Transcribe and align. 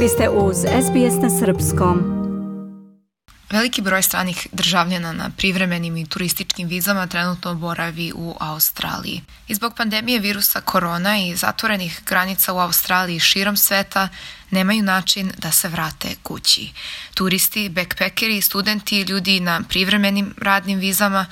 Vi 0.00 0.08
ste 0.08 0.28
uz 0.28 0.56
SBS 0.56 1.22
na 1.22 1.30
Srpskom. 1.30 2.16
Veliki 3.50 3.82
broj 3.82 4.02
stranih 4.02 4.46
državljana 4.52 5.12
na 5.12 5.30
privremenim 5.36 5.96
i 5.96 6.06
turističkim 6.06 6.68
vizama 6.68 7.06
trenutno 7.06 7.54
boravi 7.54 8.12
u 8.14 8.34
Australiji. 8.40 9.22
I 9.48 9.54
zbog 9.54 9.74
pandemije 9.76 10.18
virusa 10.18 10.60
korona 10.60 11.18
i 11.18 11.36
zatvorenih 11.36 12.00
granica 12.06 12.52
u 12.52 12.58
Australiji 12.58 13.20
širom 13.20 13.56
sveta 13.56 14.08
nemaju 14.50 14.82
način 14.82 15.32
da 15.38 15.50
se 15.50 15.68
vrate 15.68 16.08
kući. 16.22 16.72
Turisti, 17.14 17.68
backpackeri, 17.68 18.40
studenti 18.40 19.00
ljudi 19.00 19.40
na 19.40 19.60
privremenim 19.68 20.34
radnim 20.38 20.78
vizama 20.78 21.26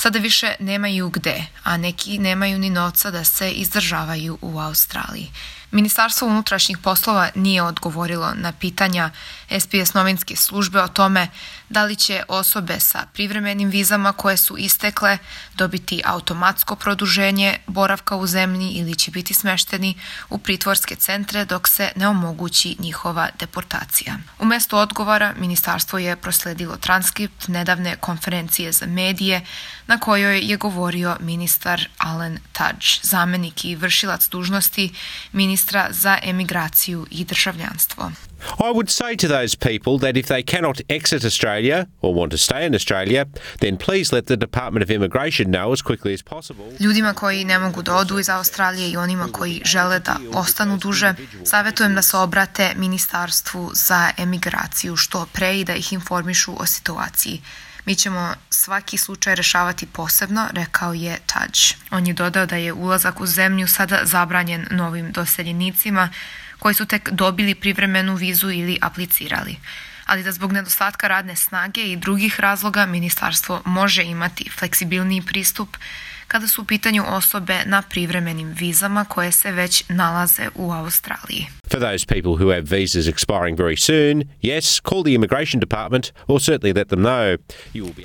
sada 0.00 0.18
više 0.18 0.54
nemaju 0.60 1.10
gde, 1.10 1.46
a 1.62 1.76
neki 1.76 2.18
nemaju 2.18 2.58
ni 2.58 2.70
novca 2.70 3.10
da 3.10 3.24
se 3.24 3.50
izdržavaju 3.50 4.38
u 4.40 4.58
Australiji. 4.58 5.30
Ministarstvo 5.72 6.28
unutrašnjih 6.28 6.78
poslova 6.78 7.30
nije 7.34 7.62
odgovorilo 7.62 8.32
na 8.34 8.52
pitanja 8.52 9.10
SPS 9.58 9.94
novinske 9.94 10.36
službe 10.36 10.82
o 10.82 10.88
tome 10.88 11.28
da 11.68 11.84
li 11.84 11.96
će 11.96 12.22
osobe 12.28 12.80
sa 12.80 13.06
privremenim 13.12 13.70
vizama 13.70 14.12
koje 14.12 14.36
su 14.36 14.58
istekle 14.58 15.18
dobiti 15.54 16.02
automatsko 16.04 16.76
produženje 16.76 17.58
boravka 17.66 18.16
u 18.16 18.26
zemlji 18.26 18.68
ili 18.68 18.94
će 18.94 19.10
biti 19.10 19.34
smešteni 19.34 19.94
u 20.30 20.38
pritvorske 20.38 20.96
centre 20.96 21.44
dok 21.44 21.68
se 21.68 21.92
ne 21.96 22.08
omogući 22.08 22.76
njihova 22.78 23.28
deportacija. 23.38 24.18
Umesto 24.38 24.78
odgovora, 24.78 25.34
ministarstvo 25.38 25.98
je 25.98 26.16
prosledilo 26.16 26.76
transkript 26.76 27.48
nedavne 27.48 27.96
konferencije 27.96 28.72
za 28.72 28.86
medije 28.86 29.46
na 29.90 29.98
kojoj 29.98 30.38
je 30.38 30.56
govorio 30.56 31.16
ministar 31.20 31.88
Alan 31.98 32.38
Tudge, 32.52 32.86
zamenik 33.02 33.64
i 33.64 33.76
vršilac 33.76 34.28
dužnosti 34.28 34.90
ministra 35.32 35.88
za 35.90 36.18
emigraciju 36.22 37.06
i 37.10 37.24
državljanstvo. 37.24 38.12
I 38.58 38.70
would 38.76 38.88
say 38.88 39.16
to 39.16 39.28
those 39.28 39.56
people 39.56 39.98
that 39.98 40.16
if 40.16 40.26
they 40.26 40.42
cannot 40.52 40.80
exit 40.88 41.24
Australia 41.24 41.86
or 42.00 42.14
want 42.14 42.30
to 42.30 42.38
stay 42.38 42.66
in 42.66 42.74
Australia, 42.74 43.24
then 43.58 43.76
please 43.76 44.14
let 44.16 44.26
the 44.26 44.36
Department 44.36 44.82
of 44.84 44.90
Immigration 44.90 45.46
know 45.46 45.72
as 45.72 45.82
quickly 45.82 46.14
as 46.14 46.22
possible. 46.22 46.64
Ljudima 46.80 47.14
koji 47.14 47.44
ne 47.44 47.58
mogu 47.58 47.82
da 47.82 47.94
odu 47.94 48.18
iz 48.18 48.28
Australije 48.28 48.90
i 48.90 48.96
onima 48.96 49.28
koji 49.32 49.62
žele 49.64 49.98
da 49.98 50.16
ostanu 50.34 50.76
duže, 50.76 51.14
savjetujem 51.44 51.94
da 51.94 52.02
se 52.02 52.16
obrate 52.16 52.72
Ministarstvu 52.76 53.70
za 53.74 54.10
emigraciju 54.16 54.96
što 54.96 55.26
pre 55.32 55.60
i 55.60 55.64
da 55.64 55.74
ih 55.74 55.92
informišu 55.92 56.56
o 56.62 56.66
situaciji. 56.66 57.40
Mi 57.90 57.96
ćemo 57.96 58.34
svaki 58.50 58.96
slučaj 58.96 59.34
rešavati 59.34 59.86
posebno, 59.86 60.48
rekao 60.52 60.92
je 60.92 61.18
Tudge. 61.26 61.74
On 61.90 62.06
je 62.06 62.12
dodao 62.14 62.46
da 62.46 62.56
je 62.56 62.72
ulazak 62.72 63.20
u 63.20 63.26
zemlju 63.26 63.68
sada 63.68 64.00
zabranjen 64.02 64.66
novim 64.70 65.12
doseljenicima, 65.12 66.08
koji 66.58 66.74
su 66.74 66.86
tek 66.86 67.10
dobili 67.10 67.54
privremenu 67.54 68.14
vizu 68.14 68.50
ili 68.50 68.78
aplicirali 68.82 69.56
ali 70.06 70.22
da 70.22 70.32
zbog 70.32 70.52
nedostatka 70.52 71.08
radne 71.08 71.36
snage 71.36 71.80
i 71.82 71.96
drugih 71.96 72.40
razloga 72.40 72.86
ministarstvo 72.86 73.62
može 73.64 74.02
imati 74.02 74.50
fleksibilniji 74.58 75.22
pristup 75.22 75.76
kada 76.30 76.48
su 76.48 76.62
u 76.62 76.64
pitanju 76.64 77.04
osobe 77.08 77.62
na 77.66 77.82
privremenim 77.82 78.48
vizama 78.48 79.04
koje 79.04 79.32
se 79.32 79.52
već 79.52 79.84
nalaze 79.88 80.48
u 80.54 80.72
Australiji. 80.72 81.46
For 81.70 81.80
those 81.80 82.06
people 82.06 82.30
who 82.30 82.54
have 82.54 82.78
visas 82.78 83.06
expiring 83.06 83.56
very 83.58 83.76
soon, 83.76 84.22
yes, 84.42 84.80
call 84.88 85.02
the 85.02 85.14
immigration 85.14 85.60
department 85.60 86.12
or 86.26 86.40
certainly 86.40 86.76
let 86.76 86.88
them 86.88 87.00
know. 87.00 87.36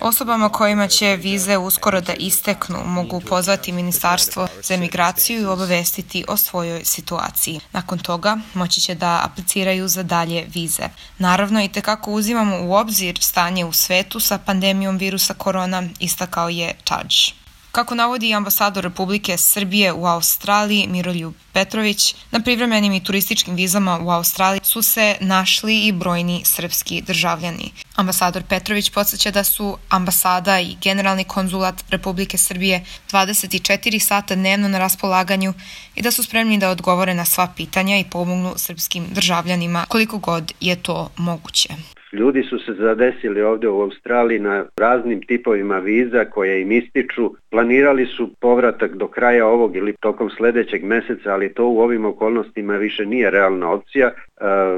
Osobama 0.00 0.48
kojima 0.48 0.88
će 0.88 1.16
vize 1.16 1.58
uskoro 1.58 2.00
da 2.00 2.14
isteknu 2.14 2.78
mogu 2.86 3.20
pozvati 3.20 3.72
Ministarstvo 3.72 4.48
za 4.62 4.74
emigraciju 4.74 5.42
i 5.42 5.46
obavestiti 5.46 6.24
o 6.28 6.36
svojoj 6.36 6.84
situaciji. 6.84 7.60
Nakon 7.72 7.98
toga 7.98 8.38
moći 8.54 8.80
će 8.80 8.94
da 8.94 9.20
apliciraju 9.24 9.88
za 9.88 10.02
dalje 10.02 10.46
vize. 10.54 10.82
Naravno 11.18 11.64
i 11.64 11.68
tekako 11.68 12.12
uzimamo 12.12 12.56
u 12.62 12.74
obzir 12.74 13.18
stanje 13.20 13.64
u 13.64 13.72
svetu 13.72 14.20
sa 14.20 14.38
pandemijom 14.38 14.98
virusa 14.98 15.34
korona, 15.34 15.82
istakao 16.00 16.48
je 16.48 16.74
Tudge. 16.84 17.43
Kako 17.74 17.94
navodi 17.94 18.34
ambasador 18.34 18.84
Republike 18.84 19.36
Srbije 19.38 19.92
u 19.92 20.06
Australiji 20.06 20.86
Miroljub 20.88 21.34
Petrović, 21.52 22.14
na 22.30 22.40
privremenim 22.40 22.92
i 22.92 23.04
turističkim 23.04 23.54
vizama 23.54 23.98
u 24.02 24.10
Australiji 24.10 24.60
su 24.62 24.82
se 24.82 25.16
našli 25.20 25.86
i 25.86 25.92
brojni 25.92 26.42
srpski 26.44 27.02
državljani. 27.02 27.72
Ambasador 27.96 28.42
Petrović 28.42 28.90
podsjeća 28.90 29.30
da 29.30 29.44
su 29.44 29.78
ambasada 29.88 30.60
i 30.60 30.76
generalni 30.82 31.24
konzulat 31.24 31.84
Republike 31.90 32.38
Srbije 32.38 32.84
24 33.10 33.98
sata 33.98 34.34
dnevno 34.34 34.68
na 34.68 34.78
raspolaganju 34.78 35.54
i 35.94 36.02
da 36.02 36.10
su 36.10 36.22
spremni 36.22 36.58
da 36.58 36.70
odgovore 36.70 37.14
na 37.14 37.24
sva 37.24 37.48
pitanja 37.56 37.98
i 37.98 38.10
pomognu 38.10 38.54
srpskim 38.56 39.06
državljanima 39.10 39.86
koliko 39.88 40.18
god 40.18 40.52
je 40.60 40.76
to 40.76 41.10
moguće. 41.16 41.68
Ljudi 42.14 42.42
su 42.42 42.58
se 42.58 42.72
zadesili 42.72 43.42
ovde 43.42 43.68
u 43.68 43.80
Australiji 43.80 44.38
na 44.38 44.64
raznim 44.76 45.22
tipovima 45.22 45.78
viza 45.78 46.24
koje 46.24 46.62
im 46.62 46.72
ističu. 46.72 47.30
Planirali 47.50 48.06
su 48.06 48.30
povratak 48.40 48.96
do 48.96 49.08
kraja 49.08 49.46
ovog 49.46 49.76
ili 49.76 49.94
tokom 50.00 50.30
sledećeg 50.30 50.84
meseca, 50.84 51.32
ali 51.32 51.54
to 51.54 51.68
u 51.68 51.80
ovim 51.80 52.04
okolnostima 52.04 52.76
više 52.76 53.06
nije 53.06 53.30
realna 53.30 53.70
opcija. 53.70 54.06
E, 54.06 54.14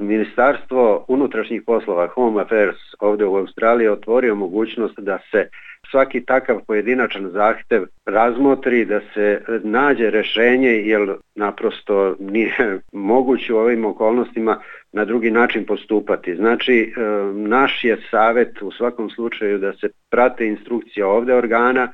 Ministarstvo 0.00 1.04
unutrašnjih 1.08 1.62
poslova 1.66 2.06
Home 2.06 2.42
Affairs 2.42 2.78
ovde 3.00 3.24
u 3.24 3.36
Australiji 3.36 3.88
otvorio 3.88 4.34
mogućnost 4.34 4.98
da 4.98 5.18
se 5.30 5.48
svaki 5.90 6.24
takav 6.24 6.60
pojedinačan 6.66 7.30
zahtev 7.30 7.84
razmotri, 8.06 8.84
da 8.84 9.00
se 9.14 9.42
nađe 9.62 10.10
rešenje, 10.10 10.68
jer 10.68 11.14
naprosto 11.34 12.16
nije 12.18 12.80
moguće 12.92 13.54
u 13.54 13.58
ovim 13.58 13.84
okolnostima 13.84 14.60
na 14.92 15.04
drugi 15.04 15.30
način 15.30 15.66
postupati. 15.66 16.36
Znači, 16.36 16.74
e, 16.96 17.00
naš 17.32 17.84
je 17.84 17.96
savet 18.10 18.62
u 18.62 18.70
svakom 18.72 19.10
slučaju 19.10 19.58
da 19.58 19.72
se 19.72 19.88
prate 20.10 20.46
instrukcija 20.46 21.08
ovde 21.08 21.34
organa 21.34 21.82
e, 21.82 21.90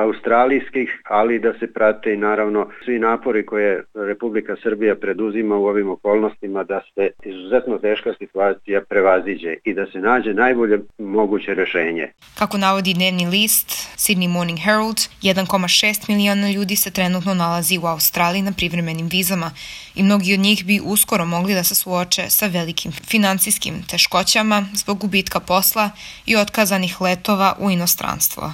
australijskih, 0.00 1.00
ali 1.04 1.38
da 1.38 1.52
se 1.58 1.72
prate 1.72 2.14
i 2.14 2.16
naravno 2.16 2.68
svi 2.84 2.98
napori 2.98 3.46
koje 3.46 3.84
Republika 3.94 4.56
Srbija 4.62 4.94
preduzima 4.94 5.56
u 5.56 5.66
ovim 5.66 5.90
okolnostima 5.90 6.64
da 6.64 6.80
se 6.94 7.10
izuzetno 7.24 7.78
teška 7.78 8.14
situacija 8.18 8.80
prevaziđe 8.88 9.54
i 9.64 9.74
da 9.74 9.86
se 9.86 9.98
nađe 9.98 10.34
najbolje 10.34 10.80
moguće 10.98 11.54
rešenje. 11.54 12.08
Kako 12.38 12.58
navodi 12.58 12.94
dnevni 12.94 13.19
list 13.28 13.72
Sydney 13.96 14.28
Morning 14.28 14.58
Herald, 14.58 15.00
1,6 15.22 16.08
miliona 16.08 16.50
ljudi 16.50 16.76
se 16.76 16.90
trenutno 16.90 17.34
nalazi 17.34 17.78
u 17.78 17.86
Australiji 17.86 18.42
na 18.42 18.52
privremenim 18.52 19.08
vizama 19.08 19.50
i 19.94 20.02
mnogi 20.02 20.34
od 20.34 20.40
njih 20.40 20.64
bi 20.64 20.80
uskoro 20.84 21.26
mogli 21.26 21.54
da 21.54 21.64
se 21.64 21.74
suoče 21.74 22.30
sa 22.30 22.46
velikim 22.46 22.92
financijskim 22.92 23.82
teškoćama 23.82 24.66
zbog 24.74 24.98
gubitka 24.98 25.40
posla 25.40 25.90
i 26.26 26.36
otkazanih 26.36 27.00
letova 27.00 27.56
u 27.58 27.70
inostranstvo. 27.70 28.52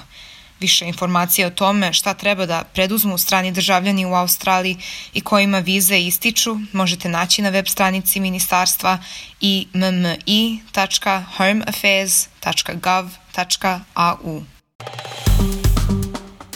Više 0.59 0.85
informacije 0.85 1.47
o 1.47 1.49
tome 1.49 1.93
šta 1.93 2.13
treba 2.13 2.45
da 2.45 2.63
preduzmu 2.63 3.17
strani 3.17 3.51
državljani 3.51 4.05
u 4.05 4.13
Australiji 4.13 4.77
i 5.13 5.21
kojima 5.21 5.59
vize 5.59 5.99
ističu 5.99 6.57
možete 6.73 7.09
naći 7.09 7.41
na 7.41 7.49
web 7.49 7.67
stranici 7.67 8.19
ministarstva 8.19 8.99
i. 9.41 9.67